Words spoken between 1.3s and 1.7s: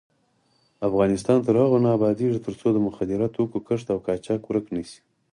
تر